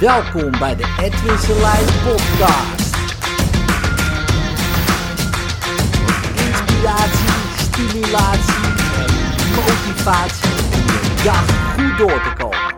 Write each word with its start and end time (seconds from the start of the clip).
Welkom 0.00 0.50
bij 0.50 0.76
de 0.76 0.96
Edwin 1.00 1.38
Selijn 1.38 1.84
podcast. 1.84 2.96
Inspiratie, 6.36 7.28
stimulatie 7.56 8.64
en 8.96 9.10
motivatie 9.54 10.50
de 10.50 11.22
dag 11.24 11.74
goed 11.74 11.98
door 11.98 12.22
te 12.22 12.32
komen. 12.38 12.76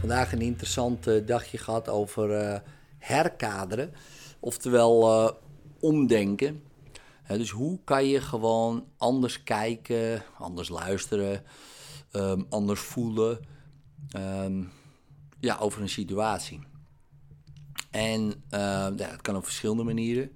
Vandaag 0.00 0.32
een 0.32 0.40
interessant 0.40 1.06
eh, 1.06 1.26
dagje 1.26 1.58
gehad 1.58 1.88
over 1.88 2.32
eh, 2.32 2.58
herkaderen, 2.98 3.92
oftewel 4.40 5.02
eh, 5.02 5.32
omdenken. 5.80 6.62
Dus 7.28 7.50
hoe 7.50 7.78
kan 7.84 8.06
je 8.06 8.20
gewoon 8.20 8.84
anders 8.96 9.42
kijken, 9.42 10.22
anders 10.38 10.68
luisteren, 10.68 11.42
ehm, 12.12 12.42
anders 12.48 12.80
voelen 12.80 13.58
ehm, 14.10 14.62
ja, 15.40 15.56
over 15.56 15.82
een 15.82 15.88
situatie. 15.88 16.60
En 17.90 18.32
eh, 18.48 18.60
ja, 18.60 18.90
dat 18.90 19.20
kan 19.20 19.36
op 19.36 19.44
verschillende 19.44 19.82
manieren. 19.82 20.32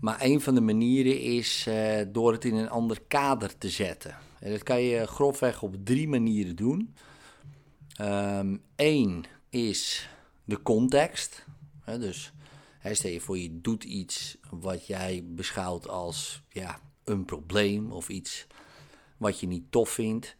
Maar 0.00 0.18
een 0.20 0.40
van 0.40 0.54
de 0.54 0.60
manieren 0.60 1.20
is 1.20 1.66
eh, 1.66 2.06
door 2.08 2.32
het 2.32 2.44
in 2.44 2.54
een 2.54 2.70
ander 2.70 3.00
kader 3.08 3.58
te 3.58 3.68
zetten. 3.68 4.16
En 4.40 4.50
dat 4.50 4.62
kan 4.62 4.82
je 4.82 5.06
grofweg 5.06 5.62
op 5.62 5.76
drie 5.84 6.08
manieren 6.08 6.56
doen. 6.56 6.94
Eén 8.76 9.24
is 9.48 10.08
de 10.44 10.62
context. 10.62 11.44
Dus 11.84 12.32
stel 12.90 13.10
je 13.10 13.20
voor 13.20 13.38
je 13.38 13.60
doet 13.60 13.84
iets 13.84 14.36
wat 14.50 14.86
jij 14.86 15.24
beschouwt 15.26 15.88
als 15.88 16.42
ja, 16.48 16.80
een 17.04 17.24
probleem 17.24 17.92
of 17.92 18.08
iets 18.08 18.46
wat 19.16 19.40
je 19.40 19.46
niet 19.46 19.70
tof 19.70 19.90
vindt. 19.90 20.36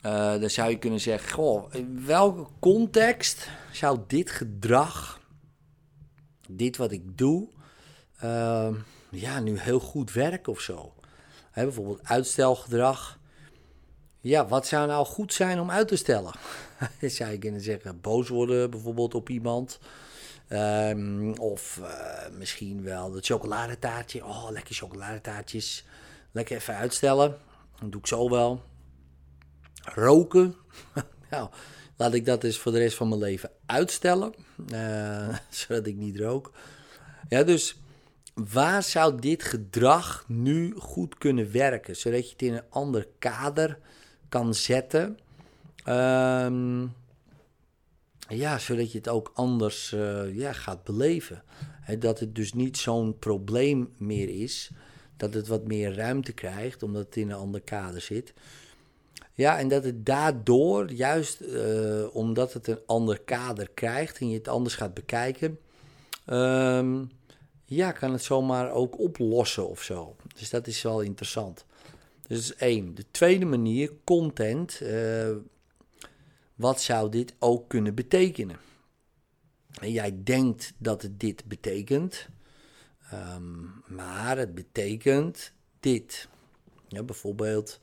Eh, 0.00 0.40
dan 0.40 0.50
zou 0.50 0.70
je 0.70 0.78
kunnen 0.78 1.00
zeggen, 1.00 1.32
goh, 1.32 1.74
in 1.74 2.06
welke 2.06 2.46
context 2.58 3.48
zou 3.72 3.98
dit 4.06 4.30
gedrag, 4.30 5.20
dit 6.48 6.76
wat 6.76 6.92
ik 6.92 7.18
doe, 7.18 7.48
ehm, 8.18 8.74
ja, 9.10 9.40
nu 9.40 9.58
heel 9.58 9.80
goed 9.80 10.12
werken 10.12 10.52
of 10.52 10.60
zo? 10.60 10.92
Bijvoorbeeld 11.54 12.04
uitstelgedrag. 12.04 13.18
Ja, 14.20 14.46
wat 14.46 14.66
zou 14.66 14.86
nou 14.86 15.06
goed 15.06 15.32
zijn 15.32 15.60
om 15.60 15.70
uit 15.70 15.88
te 15.88 15.96
stellen? 15.96 16.32
Dan 17.00 17.10
zou 17.10 17.30
je 17.30 17.38
kunnen 17.38 17.60
zeggen, 17.60 18.00
boos 18.00 18.28
worden 18.28 18.70
bijvoorbeeld 18.70 19.14
op 19.14 19.28
iemand. 19.28 19.78
Ehm, 20.48 21.30
of 21.30 21.80
eh, 21.82 22.30
misschien 22.32 22.82
wel 22.82 23.14
het 23.14 23.26
chocoladetaartje. 23.26 24.24
Oh, 24.24 24.50
lekker 24.50 24.74
chocoladetaartjes. 24.74 25.84
Lekker 26.32 26.56
even 26.56 26.74
uitstellen. 26.74 27.36
Dat 27.80 27.92
doe 27.92 28.00
ik 28.00 28.06
zo 28.06 28.30
wel. 28.30 28.62
Roken. 29.94 30.54
nou, 31.30 31.48
laat 31.96 32.14
ik 32.14 32.24
dat 32.24 32.40
dus 32.40 32.58
voor 32.58 32.72
de 32.72 32.78
rest 32.78 32.96
van 32.96 33.08
mijn 33.08 33.20
leven 33.20 33.50
uitstellen. 33.66 34.34
eh, 34.70 35.36
zodat 35.50 35.86
ik 35.86 35.96
niet 35.96 36.18
rook. 36.18 36.52
Ja, 37.28 37.42
dus 37.42 37.80
waar 38.34 38.82
zou 38.82 39.20
dit 39.20 39.42
gedrag 39.42 40.24
nu 40.28 40.74
goed 40.74 41.18
kunnen 41.18 41.52
werken? 41.52 41.96
Zodat 41.96 42.24
je 42.24 42.32
het 42.32 42.42
in 42.42 42.54
een 42.54 42.70
ander 42.70 43.08
kader 43.18 43.78
kan 44.28 44.54
zetten. 44.54 45.18
Ehm, 45.84 46.86
ja, 48.28 48.58
zodat 48.58 48.92
je 48.92 48.98
het 48.98 49.08
ook 49.08 49.30
anders 49.34 49.92
eh, 49.92 50.34
ja, 50.36 50.52
gaat 50.52 50.84
beleven. 50.84 51.42
Dat 51.98 52.20
het 52.20 52.34
dus 52.34 52.52
niet 52.52 52.76
zo'n 52.76 53.18
probleem 53.18 53.94
meer 53.96 54.28
is. 54.28 54.70
Dat 55.16 55.34
het 55.34 55.46
wat 55.46 55.66
meer 55.66 55.94
ruimte 55.94 56.32
krijgt, 56.32 56.82
omdat 56.82 57.04
het 57.04 57.16
in 57.16 57.30
een 57.30 57.36
ander 57.36 57.60
kader 57.60 58.00
zit. 58.00 58.34
Ja, 59.32 59.58
en 59.58 59.68
dat 59.68 59.84
het 59.84 60.06
daardoor, 60.06 60.90
juist 60.92 61.40
eh, 61.40 62.14
omdat 62.16 62.52
het 62.52 62.66
een 62.66 62.80
ander 62.86 63.20
kader 63.20 63.70
krijgt 63.74 64.18
en 64.18 64.28
je 64.28 64.36
het 64.38 64.48
anders 64.48 64.74
gaat 64.74 64.94
bekijken, 64.94 65.58
ehm, 66.24 67.04
ja, 67.64 67.92
kan 67.92 68.12
het 68.12 68.22
zomaar 68.22 68.70
ook 68.70 68.98
oplossen 68.98 69.68
of 69.68 69.82
zo. 69.82 70.16
Dus 70.38 70.50
dat 70.50 70.66
is 70.66 70.82
wel 70.82 71.00
interessant. 71.00 71.66
Dus 72.26 72.54
één. 72.54 72.94
De 72.94 73.04
tweede 73.10 73.44
manier, 73.44 73.92
content. 74.04 74.80
eh, 74.80 75.30
wat 76.54 76.80
zou 76.80 77.10
dit 77.10 77.34
ook 77.38 77.68
kunnen 77.68 77.94
betekenen? 77.94 78.56
En 79.80 79.92
jij 79.92 80.20
denkt 80.24 80.72
dat 80.78 81.02
het 81.02 81.20
dit 81.20 81.44
betekent, 81.44 82.28
ehm, 83.10 83.62
maar 83.86 84.38
het 84.38 84.54
betekent 84.54 85.52
dit. 85.80 86.28
Ja, 86.88 87.02
bijvoorbeeld, 87.02 87.80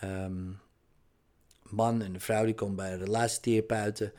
ehm, 0.00 0.50
man 1.62 2.02
en 2.02 2.14
een 2.14 2.20
vrouw 2.20 2.44
die 2.44 2.54
komen 2.54 2.76
bij 2.76 2.92
een 2.92 3.04
relatietherapeuten. 3.04 4.12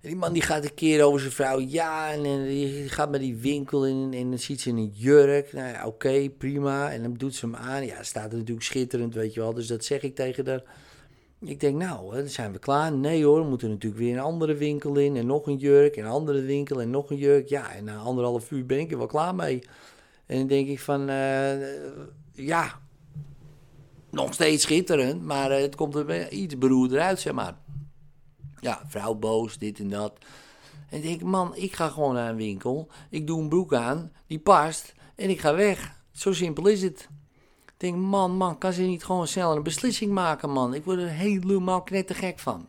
En 0.00 0.08
die 0.08 0.16
man 0.16 0.32
die 0.32 0.42
gaat 0.42 0.64
een 0.64 0.74
keer 0.74 1.04
over 1.04 1.20
zijn 1.20 1.32
vrouw, 1.32 1.60
ja, 1.60 2.12
en, 2.12 2.46
die 2.46 2.88
gaat 2.88 3.10
met 3.10 3.20
die 3.20 3.36
winkel 3.36 3.86
in 3.86 4.14
en 4.14 4.28
dan 4.28 4.38
ziet 4.38 4.60
ze 4.60 4.68
in 4.68 4.76
een 4.76 4.92
jurk. 4.94 5.52
Nou 5.52 5.68
ja, 5.68 5.86
oké, 5.86 6.28
prima. 6.30 6.92
En 6.92 7.02
dan 7.02 7.14
doet 7.14 7.34
ze 7.34 7.46
hem 7.46 7.56
aan. 7.56 7.86
Ja, 7.86 8.02
staat 8.02 8.32
er 8.32 8.38
natuurlijk 8.38 8.66
schitterend, 8.66 9.14
weet 9.14 9.34
je 9.34 9.40
wel. 9.40 9.54
Dus 9.54 9.66
dat 9.66 9.84
zeg 9.84 10.02
ik 10.02 10.14
tegen 10.14 10.46
haar. 10.46 10.62
Ik 11.40 11.60
denk, 11.60 11.76
nou, 11.76 12.14
dan 12.14 12.28
zijn 12.28 12.52
we 12.52 12.58
klaar. 12.58 12.92
Nee 12.92 13.24
hoor, 13.24 13.42
we 13.42 13.48
moeten 13.48 13.68
natuurlijk 13.68 14.02
weer 14.02 14.12
een 14.12 14.22
andere 14.22 14.54
winkel 14.54 14.96
in. 14.96 15.16
En 15.16 15.26
nog 15.26 15.46
een 15.46 15.56
jurk, 15.56 15.96
en 15.96 16.04
een 16.04 16.10
andere 16.10 16.40
winkel, 16.40 16.80
en 16.80 16.90
nog 16.90 17.10
een 17.10 17.16
jurk. 17.16 17.48
Ja, 17.48 17.74
en 17.74 17.84
na 17.84 17.96
anderhalf 17.96 18.50
uur 18.50 18.66
ben 18.66 18.78
ik 18.78 18.90
er 18.90 18.98
wel 18.98 19.06
klaar 19.06 19.34
mee. 19.34 19.62
En 20.26 20.38
dan 20.38 20.46
denk 20.46 20.68
ik 20.68 20.80
van, 20.80 21.08
eh, 21.08 21.56
ja, 22.32 22.80
nog 24.10 24.34
steeds 24.34 24.62
schitterend. 24.62 25.22
Maar 25.22 25.50
eh, 25.50 25.60
het 25.60 25.74
komt 25.74 25.94
er 25.94 26.32
iets 26.32 26.58
beroerder 26.58 27.00
uit, 27.00 27.20
zeg 27.20 27.32
maar. 27.32 27.56
Ja, 28.60 28.82
vrouw 28.86 29.14
boos, 29.14 29.58
dit 29.58 29.78
en 29.78 29.88
dat. 29.88 30.18
En 30.88 30.96
ik 30.96 31.02
denk, 31.02 31.22
man, 31.22 31.56
ik 31.56 31.74
ga 31.74 31.88
gewoon 31.88 32.14
naar 32.14 32.30
een 32.30 32.36
winkel. 32.36 32.88
Ik 33.10 33.26
doe 33.26 33.40
een 33.40 33.48
broek 33.48 33.74
aan, 33.74 34.12
die 34.26 34.38
past. 34.38 34.94
En 35.14 35.30
ik 35.30 35.40
ga 35.40 35.54
weg. 35.54 35.96
Zo 36.12 36.32
simpel 36.32 36.66
is 36.66 36.82
het. 36.82 37.08
Ik 37.66 37.74
denk, 37.76 37.96
man, 37.96 38.36
man, 38.36 38.58
kan 38.58 38.72
ze 38.72 38.82
niet 38.82 39.04
gewoon 39.04 39.26
snel 39.26 39.56
een 39.56 39.62
beslissing 39.62 40.12
maken, 40.12 40.50
man? 40.50 40.74
Ik 40.74 40.84
word 40.84 40.98
er 40.98 41.08
helemaal 41.08 41.82
knettergek 41.82 42.38
van. 42.38 42.68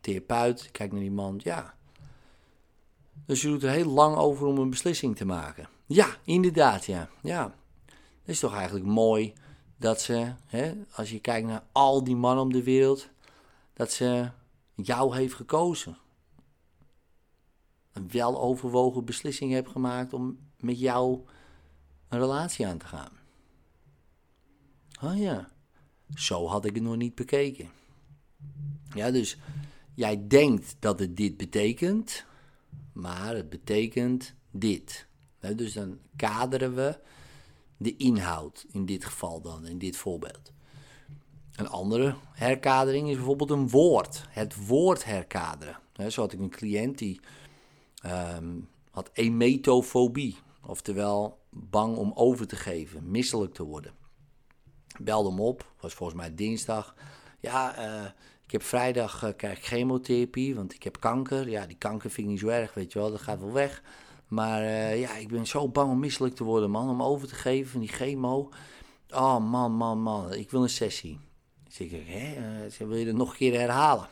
Therapeut, 0.00 0.68
kijk 0.72 0.92
naar 0.92 1.00
die 1.00 1.10
man, 1.10 1.40
ja. 1.42 1.74
Dus 3.26 3.42
je 3.42 3.48
doet 3.48 3.62
er 3.62 3.70
heel 3.70 3.90
lang 3.90 4.16
over 4.16 4.46
om 4.46 4.58
een 4.58 4.70
beslissing 4.70 5.16
te 5.16 5.24
maken. 5.24 5.68
Ja, 5.86 6.16
inderdaad, 6.24 6.84
ja. 6.84 7.08
Ja, 7.22 7.42
dat 7.82 8.34
is 8.34 8.38
toch 8.38 8.54
eigenlijk 8.54 8.86
mooi 8.86 9.32
dat 9.76 10.00
ze, 10.00 10.32
hè, 10.46 10.72
als 10.92 11.10
je 11.10 11.20
kijkt 11.20 11.46
naar 11.46 11.64
al 11.72 12.04
die 12.04 12.16
mannen 12.16 12.44
om 12.44 12.52
de 12.52 12.62
wereld, 12.62 13.08
dat 13.72 13.92
ze 13.92 14.30
jou 14.74 15.16
heeft 15.16 15.34
gekozen. 15.34 15.96
Een 17.92 18.08
weloverwogen 18.08 19.04
beslissing 19.04 19.52
hebt 19.52 19.68
gemaakt 19.68 20.12
om 20.12 20.38
met 20.60 20.78
jou 20.78 21.20
een 22.08 22.18
relatie 22.18 22.66
aan 22.66 22.78
te 22.78 22.86
gaan. 22.86 23.12
Oh 25.02 25.18
ja, 25.18 25.50
zo 26.14 26.46
had 26.46 26.64
ik 26.64 26.74
het 26.74 26.84
nog 26.84 26.96
niet 26.96 27.14
bekeken. 27.14 27.70
Ja, 28.94 29.10
dus 29.10 29.38
jij 29.94 30.26
denkt 30.26 30.76
dat 30.78 30.98
het 30.98 31.16
dit 31.16 31.36
betekent, 31.36 32.24
maar 32.92 33.34
het 33.34 33.48
betekent 33.48 34.34
dit. 34.50 35.06
Hè, 35.38 35.54
Dus 35.54 35.72
dan 35.72 35.98
kaderen 36.16 36.74
we 36.74 36.98
de 37.76 37.96
inhoud, 37.96 38.66
in 38.72 38.86
dit 38.86 39.04
geval 39.04 39.40
dan, 39.40 39.66
in 39.66 39.78
dit 39.78 39.96
voorbeeld. 39.96 40.52
Een 41.56 41.68
andere 41.68 42.14
herkadering 42.32 43.08
is 43.08 43.16
bijvoorbeeld 43.16 43.50
een 43.50 43.68
woord. 43.68 44.24
Het 44.28 44.66
woord 44.66 45.04
herkaderen. 45.04 45.78
Zo 46.08 46.20
had 46.20 46.32
ik 46.32 46.40
een 46.40 46.50
cliënt 46.50 46.98
die 46.98 47.20
ehm, 48.02 48.58
had 48.90 49.10
emetofobie. 49.12 50.36
Oftewel 50.66 51.38
bang 51.50 51.96
om 51.96 52.12
over 52.14 52.46
te 52.46 52.56
geven, 52.56 53.10
misselijk 53.10 53.54
te 53.54 53.64
worden. 53.64 53.92
Belde 54.98 55.28
hem 55.28 55.40
op, 55.40 55.72
was 55.80 55.94
volgens 55.94 56.18
mij 56.18 56.34
dinsdag. 56.34 56.94
Ja, 57.40 57.74
eh, 57.74 58.10
ik 58.44 58.52
heb 58.52 58.62
vrijdag 58.62 59.26
ik 59.26 59.58
chemotherapie, 59.60 60.54
want 60.54 60.74
ik 60.74 60.82
heb 60.82 61.00
kanker. 61.00 61.48
Ja, 61.48 61.66
die 61.66 61.76
kanker 61.76 62.10
vind 62.10 62.26
ik 62.26 62.32
niet 62.32 62.40
zo 62.40 62.48
erg, 62.48 62.74
weet 62.74 62.92
je 62.92 62.98
wel, 62.98 63.10
dat 63.10 63.20
gaat 63.20 63.40
wel 63.40 63.52
weg. 63.52 63.82
Maar 64.28 64.62
eh, 64.62 65.00
ja, 65.00 65.16
ik 65.16 65.28
ben 65.28 65.46
zo 65.46 65.68
bang 65.68 65.90
om 65.90 65.98
misselijk 65.98 66.34
te 66.34 66.44
worden, 66.44 66.70
man, 66.70 66.88
om 66.88 67.02
over 67.02 67.28
te 67.28 67.34
geven 67.34 67.70
van 67.70 67.80
die 67.80 67.88
chemo. 67.88 68.48
Oh, 69.10 69.50
man, 69.50 69.72
man, 69.72 69.98
man, 69.98 70.32
ik 70.32 70.50
wil 70.50 70.62
een 70.62 70.68
sessie. 70.68 71.20
Dus 71.64 71.80
ik 71.80 72.02
hè, 72.06 72.34
eh, 72.66 72.88
wil 72.88 72.96
je 72.96 73.06
het 73.06 73.16
nog 73.16 73.30
een 73.30 73.36
keer 73.36 73.60
herhalen? 73.60 74.08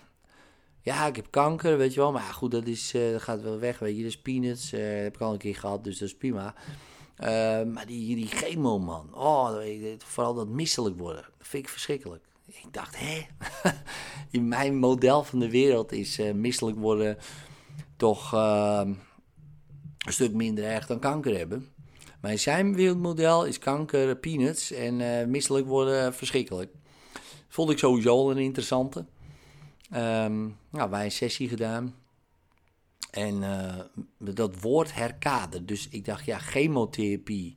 Ja, 0.81 1.06
ik 1.06 1.16
heb 1.16 1.26
kanker, 1.31 1.78
weet 1.78 1.94
je 1.94 2.00
wel. 2.00 2.12
Maar 2.12 2.22
ja, 2.22 2.32
goed, 2.32 2.50
dat, 2.50 2.66
is, 2.66 2.94
eh, 2.94 3.11
dat 3.11 3.22
gaat 3.22 3.43
wel 3.43 3.58
weg, 3.58 3.78
weet 3.78 3.96
je. 3.96 4.02
Dat 4.02 4.11
is 4.11 4.20
peanuts. 4.20 4.70
dat 4.70 4.81
heb 4.81 5.14
ik 5.14 5.20
al 5.20 5.32
een 5.32 5.38
keer 5.38 5.56
gehad, 5.56 5.84
dus 5.84 5.99
dat 5.99 6.08
is 6.08 6.17
prima. 6.17 6.55
Maar 7.67 7.87
die, 7.87 8.17
die 8.17 8.26
chemo, 8.26 8.78
man. 8.78 9.14
Oh, 9.14 9.52
dat 9.52 10.05
vooral 10.05 10.34
dat 10.34 10.49
misselijk 10.49 10.99
worden. 10.99 11.22
Dat 11.38 11.46
vind 11.46 11.64
ik 11.64 11.70
verschrikkelijk. 11.70 12.25
Ik 12.46 12.72
dacht, 12.72 12.96
hè? 12.99 13.26
In 14.38 14.49
mijn 14.49 14.76
model 14.76 15.25
van 15.25 15.38
de 15.38 15.50
wereld 15.50 15.93
is 15.93 16.20
misselijk 16.34 16.78
worden 16.78 17.19
toch 17.96 18.34
eh, 18.34 18.88
een 20.04 20.12
stuk 20.12 20.32
minder 20.32 20.64
erg 20.64 20.86
dan 20.86 20.98
kanker 20.98 21.36
hebben. 21.36 21.68
Maar 22.20 22.38
zijn 22.38 22.74
wereldmodel 22.74 23.44
is 23.44 23.58
kanker 23.58 24.16
peanuts 24.16 24.70
en 24.70 25.00
eh, 25.00 25.26
misselijk 25.26 25.66
worden 25.66 26.14
verschrikkelijk. 26.14 26.74
Vond 27.48 27.70
ik 27.70 27.78
sowieso 27.78 28.10
al 28.10 28.30
een 28.30 28.38
interessante. 28.38 29.04
Ehm, 29.90 30.48
nou, 30.70 30.90
wij 30.90 31.04
een 31.04 31.10
sessie 31.10 31.48
gedaan. 31.48 31.94
En 33.10 33.42
uh, 33.42 33.80
dat 34.18 34.60
woord 34.60 34.94
herkader. 34.94 35.66
Dus 35.66 35.88
ik 35.88 36.04
dacht, 36.04 36.24
ja, 36.24 36.38
chemotherapie 36.38 37.56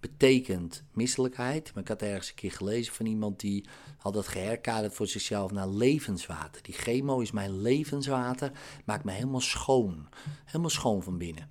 betekent 0.00 0.84
misselijkheid. 0.92 1.70
Maar 1.74 1.82
ik 1.82 1.88
had 1.88 2.02
ergens 2.02 2.28
een 2.28 2.34
keer 2.34 2.52
gelezen 2.52 2.94
van 2.94 3.06
iemand 3.06 3.40
die 3.40 3.64
had 3.96 4.14
dat 4.14 4.28
geherkaderd 4.28 4.94
voor 4.94 5.06
zichzelf 5.06 5.50
naar 5.52 5.68
levenswater. 5.68 6.62
Die 6.62 6.74
chemo 6.74 7.20
is 7.20 7.30
mijn 7.30 7.60
levenswater, 7.60 8.52
maakt 8.84 9.04
me 9.04 9.12
helemaal 9.12 9.40
schoon. 9.40 10.08
Helemaal 10.44 10.70
schoon 10.70 11.02
van 11.02 11.18
binnen. 11.18 11.50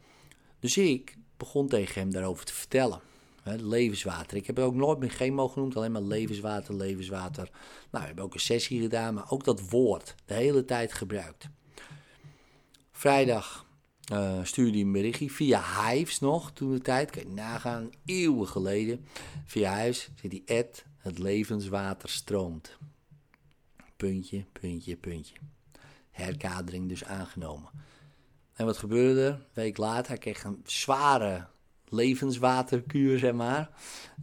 Dus 0.62 0.78
ik 0.78 1.18
begon 1.38 1.68
tegen 1.68 2.02
hem 2.02 2.12
daarover 2.12 2.46
te 2.46 2.54
vertellen. 2.54 3.02
levenswater. 3.44 4.38
Ik 4.38 4.48
heb 4.48 4.60
ook 4.60 4.76
nooit 4.76 5.00
meer 5.00 5.10
chemo 5.10 5.48
genoemd, 5.48 5.76
alleen 5.76 5.92
maar 5.92 6.02
levenswater, 6.02 6.76
levenswater. 6.76 7.44
Nou, 7.44 7.58
we 7.92 8.00
hebben 8.00 8.24
ook 8.24 8.34
een 8.34 8.40
sessie 8.40 8.82
gedaan, 8.82 9.14
maar 9.14 9.32
ook 9.32 9.44
dat 9.44 9.70
woord 9.70 10.16
de 10.26 10.34
hele 10.34 10.66
tijd 10.66 10.94
gebruikt. 10.94 11.50
Vrijdag 12.92 13.66
uh, 14.14 14.44
stuurde 14.44 14.72
hij 14.72 14.82
een 14.82 14.92
berichtje 14.92 15.30
via 15.30 15.90
Hives 15.90 16.20
nog, 16.20 16.52
toen 16.52 16.72
de 16.72 16.82
tijd. 16.82 17.10
Kan 17.10 17.24
je 17.24 17.30
nagaan, 17.30 17.90
eeuwen 18.06 18.48
geleden. 18.48 19.06
Via 19.46 19.78
Hives 19.78 20.10
zit 20.16 20.32
hij, 20.32 20.58
Ed, 20.58 20.86
het 20.98 21.18
levenswater 21.18 22.10
stroomt. 22.10 22.78
Puntje, 23.98 24.46
puntje, 24.52 24.96
puntje. 24.96 25.36
Herkadering 26.12 26.90
dus 26.90 27.04
aangenomen. 27.04 27.70
En 28.54 28.66
wat 28.66 28.78
gebeurde 28.78 29.22
er? 29.22 29.34
Een 29.34 29.46
week 29.54 29.78
later, 29.78 30.08
hij 30.08 30.18
kreeg 30.18 30.44
een 30.44 30.62
zware 30.64 31.48
levenswaterkuur, 31.92 33.20
zeg 33.20 33.34
maar. 33.34 33.70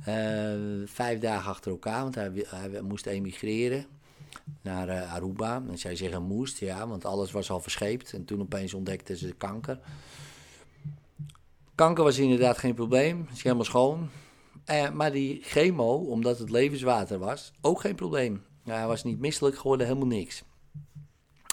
Uh, 0.08 0.86
vijf 0.86 1.20
dagen 1.20 1.50
achter 1.50 1.70
elkaar, 1.70 2.02
want 2.02 2.14
hij, 2.14 2.44
hij 2.46 2.80
moest 2.82 3.06
emigreren 3.06 3.86
naar 4.62 4.88
uh, 4.88 5.14
Aruba. 5.14 5.62
En 5.68 5.78
zij 5.78 5.96
zeggen 5.96 6.22
moest, 6.22 6.58
ja, 6.58 6.88
want 6.88 7.04
alles 7.04 7.30
was 7.30 7.50
al 7.50 7.60
verscheept. 7.60 8.12
En 8.12 8.24
toen 8.24 8.40
opeens 8.40 8.74
ontdekten 8.74 9.16
ze 9.16 9.34
kanker. 9.34 9.80
Kanker 11.74 12.04
was 12.04 12.18
inderdaad 12.18 12.58
geen 12.58 12.74
probleem, 12.74 13.26
is 13.32 13.42
helemaal 13.42 13.64
schoon. 13.64 14.08
Eh, 14.64 14.90
maar 14.90 15.12
die 15.12 15.40
chemo, 15.42 15.94
omdat 15.94 16.38
het 16.38 16.50
levenswater 16.50 17.18
was, 17.18 17.52
ook 17.60 17.80
geen 17.80 17.94
probleem. 17.94 18.42
hij 18.64 18.86
was 18.86 19.04
niet 19.04 19.18
misselijk 19.18 19.56
geworden, 19.58 19.86
helemaal 19.86 20.08
niks. 20.08 20.42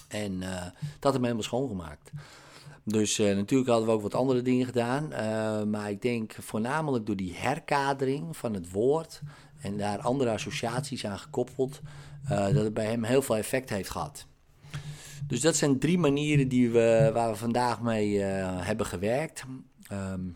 En 0.07 0.39
dat 0.39 0.73
had 0.99 1.13
hem 1.13 1.21
helemaal 1.21 1.43
schoongemaakt. 1.43 2.11
Dus 2.87 3.19
uh, 3.19 3.35
natuurlijk 3.35 3.69
hadden 3.69 3.87
we 3.87 3.93
ook 3.93 4.01
wat 4.01 4.15
andere 4.15 4.41
dingen 4.41 4.65
gedaan. 4.65 5.11
Uh, 5.11 5.63
maar 5.63 5.89
ik 5.89 6.01
denk 6.01 6.33
voornamelijk 6.39 7.05
door 7.05 7.15
die 7.15 7.33
herkadering 7.35 8.37
van 8.37 8.53
het 8.53 8.71
woord 8.71 9.21
en 9.61 9.77
daar 9.77 9.99
andere 9.99 10.31
associaties 10.31 11.05
aan 11.05 11.19
gekoppeld, 11.19 11.81
uh, 12.23 12.29
dat 12.29 12.63
het 12.63 12.73
bij 12.73 12.85
hem 12.85 13.03
heel 13.03 13.21
veel 13.21 13.37
effect 13.37 13.69
heeft 13.69 13.89
gehad. 13.89 14.25
Dus 15.27 15.41
dat 15.41 15.55
zijn 15.55 15.79
drie 15.79 15.97
manieren 15.97 16.47
die 16.47 16.69
we, 16.69 17.09
waar 17.13 17.29
we 17.29 17.35
vandaag 17.35 17.81
mee 17.81 18.19
hebben 18.19 18.85
gewerkt. 18.85 19.43
Um, 19.91 20.35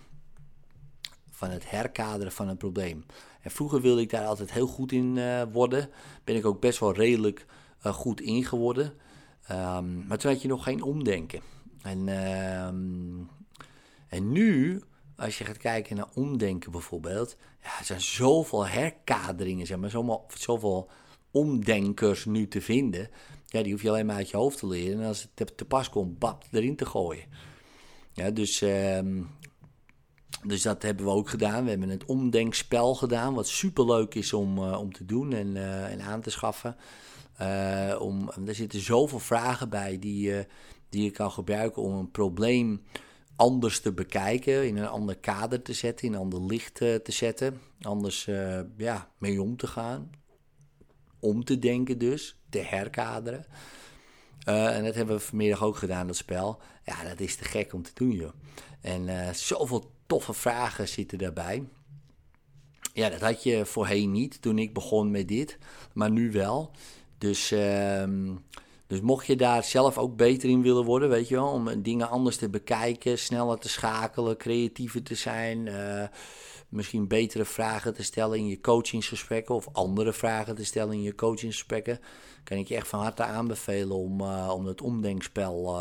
van 1.31 1.49
het 1.49 1.69
herkaderen 1.69 2.31
van 2.31 2.47
een 2.47 2.57
probleem. 2.57 3.05
En 3.41 3.51
vroeger 3.51 3.81
wilde 3.81 4.01
ik 4.01 4.09
daar 4.09 4.25
altijd 4.25 4.51
heel 4.53 4.67
goed 4.67 4.91
in 4.91 5.19
worden. 5.51 5.89
Ben 6.23 6.35
ik 6.35 6.45
ook 6.45 6.61
best 6.61 6.79
wel 6.79 6.93
redelijk 6.93 7.45
goed 7.81 8.21
in 8.21 8.45
geworden. 8.45 8.93
Um, 9.51 10.05
maar 10.07 10.17
toen 10.17 10.31
had 10.31 10.41
je 10.41 10.47
nog 10.47 10.63
geen 10.63 10.81
omdenken. 10.81 11.41
En, 11.81 12.07
uh, 12.07 12.65
en 14.07 14.31
nu, 14.31 14.81
als 15.15 15.37
je 15.37 15.45
gaat 15.45 15.57
kijken 15.57 15.95
naar 15.95 16.09
omdenken 16.13 16.71
bijvoorbeeld. 16.71 17.37
Ja, 17.63 17.79
er 17.79 17.85
zijn 17.85 18.01
zoveel 18.01 18.67
herkaderingen, 18.67 19.65
zeg 19.65 19.77
maar. 19.77 19.89
Zoveel, 19.89 20.25
zoveel 20.33 20.89
omdenkers 21.31 22.25
nu 22.25 22.47
te 22.47 22.61
vinden. 22.61 23.09
Ja, 23.45 23.63
die 23.63 23.71
hoef 23.71 23.81
je 23.81 23.89
alleen 23.89 24.05
maar 24.05 24.15
uit 24.15 24.29
je 24.29 24.37
hoofd 24.37 24.57
te 24.57 24.67
leren. 24.67 25.01
En 25.01 25.07
als 25.07 25.27
het 25.35 25.57
te 25.57 25.65
pas 25.65 25.89
komt, 25.89 26.19
bap, 26.19 26.43
erin 26.51 26.75
te 26.75 26.85
gooien. 26.85 27.25
Ja, 28.13 28.31
dus 28.31 28.61
ehm, 28.61 29.21
dus 30.43 30.61
dat 30.61 30.81
hebben 30.81 31.05
we 31.05 31.11
ook 31.11 31.29
gedaan. 31.29 31.63
We 31.63 31.69
hebben 31.69 31.89
het 31.89 32.05
omdenkspel 32.05 32.95
gedaan, 32.95 33.33
wat 33.33 33.47
superleuk 33.47 34.15
is 34.15 34.33
om, 34.33 34.57
uh, 34.57 34.79
om 34.79 34.93
te 34.93 35.05
doen 35.05 35.33
en, 35.33 35.55
uh, 35.55 35.91
en 35.91 36.01
aan 36.01 36.21
te 36.21 36.29
schaffen. 36.29 36.75
Uh, 37.41 38.01
om, 38.01 38.29
er 38.45 38.55
zitten 38.55 38.79
zoveel 38.79 39.19
vragen 39.19 39.69
bij 39.69 39.99
die, 39.99 40.33
die 40.89 41.03
je 41.03 41.11
kan 41.11 41.31
gebruiken 41.31 41.81
om 41.81 41.93
een 41.93 42.11
probleem 42.11 42.83
anders 43.35 43.79
te 43.79 43.91
bekijken, 43.91 44.67
in 44.67 44.77
een 44.77 44.87
ander 44.87 45.17
kader 45.17 45.61
te 45.61 45.73
zetten, 45.73 46.07
in 46.07 46.13
een 46.13 46.19
ander 46.19 46.45
licht 46.45 46.75
te 46.75 47.01
zetten, 47.03 47.61
anders 47.81 48.25
ja, 48.77 49.09
mee 49.17 49.41
om 49.41 49.57
te 49.57 49.67
gaan. 49.67 50.09
Om 51.19 51.43
te 51.43 51.59
denken 51.59 51.97
dus, 51.97 52.39
te 52.49 52.59
herkaderen. 52.59 53.45
en 54.45 54.83
dat 54.83 54.95
hebben 54.95 55.15
we 55.15 55.21
vanmiddag 55.21 55.63
ook 55.63 55.77
gedaan, 55.77 56.07
dat 56.07 56.15
spel. 56.15 56.61
Ja, 56.83 57.03
dat 57.03 57.19
is 57.19 57.35
te 57.35 57.43
gek 57.43 57.73
om 57.73 57.83
te 57.83 57.91
doen, 57.93 58.11
joh. 58.11 58.33
En 58.81 59.35
zoveel 59.35 59.91
toffe 60.05 60.33
vragen 60.33 60.87
zitten 60.87 61.17
daarbij. 61.17 61.63
Ja, 62.93 63.09
dat 63.09 63.21
had 63.21 63.43
je 63.43 63.65
voorheen 63.65 64.11
niet 64.11 64.41
toen 64.41 64.57
ik 64.59 64.73
begon 64.73 65.11
met 65.11 65.27
dit, 65.27 65.57
maar 65.93 66.11
nu 66.11 66.31
wel. 66.31 66.71
Dus, 67.19 67.51
uh, 67.51 68.03
dus 68.87 69.01
mocht 69.01 69.25
je 69.25 69.35
daar 69.35 69.63
zelf 69.63 69.97
ook 69.97 70.15
beter 70.15 70.49
in 70.49 70.61
willen 70.61 70.83
worden, 70.83 71.09
weet 71.09 71.27
je 71.27 71.35
wel, 71.35 71.51
om 71.51 71.81
dingen 71.81 72.09
anders 72.09 72.37
te 72.37 72.49
bekijken, 72.49 73.19
sneller 73.19 73.59
te 73.59 73.69
schakelen, 73.69 74.37
creatiever 74.37 75.03
te 75.03 75.15
zijn, 75.15 75.65
uh, 75.65 76.03
misschien 76.69 77.07
betere 77.07 77.45
vragen 77.45 77.93
te 77.93 78.03
stellen 78.03 78.37
in 78.37 78.47
je 78.47 78.61
coachingsgesprekken 78.61 79.55
of 79.55 79.67
andere 79.71 80.13
vragen 80.13 80.55
te 80.55 80.65
stellen 80.65 80.93
in 80.93 81.01
je 81.01 81.15
coachingsgesprekken, 81.15 81.99
kan 82.43 82.57
ik 82.57 82.67
je 82.67 82.75
echt 82.75 82.87
van 82.87 83.01
harte 83.01 83.23
aanbevelen 83.23 83.97
om, 83.97 84.21
uh, 84.21 84.51
om 84.53 84.65
het 84.65 84.81
omdenkspel 84.81 85.75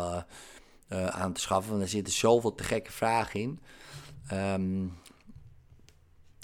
uh, 0.89 1.07
aan 1.07 1.33
te 1.33 1.41
schaffen. 1.41 1.71
Want 1.71 1.83
er 1.83 1.89
zitten 1.89 2.13
zoveel 2.13 2.55
te 2.55 2.63
gekke 2.63 2.91
vragen 2.91 3.39
in. 3.39 3.59
Um, 4.33 4.93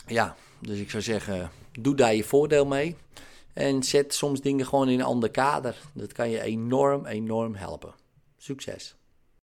ja, 0.08 0.36
dus 0.60 0.80
ik 0.80 0.90
zou 0.90 1.04
zeggen, 1.04 1.52
doe 1.80 1.96
daar 1.96 2.16
je 2.16 2.24
voordeel 2.24 2.66
mee. 2.66 2.96
En 3.56 3.84
zet 3.84 4.14
soms 4.14 4.42
dingen 4.42 4.66
gewoon 4.66 4.90
in 4.90 5.00
een 5.00 5.06
ander 5.06 5.32
kader. 5.32 5.82
Dat 5.94 6.14
kan 6.14 6.30
je 6.30 6.42
enorm, 6.42 7.06
enorm 7.06 7.56
helpen. 7.56 7.94
Succes! 8.38 8.96